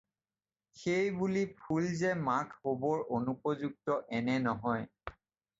সেই 0.79 1.07
বুলি 1.19 1.43
ফুল 1.59 1.83
যে 2.01 2.11
মাক 2.29 2.49
হ'বৰ 2.63 3.05
অনুপযুক্ত 3.19 3.99
এনে 4.21 4.39
নহয়। 4.51 4.85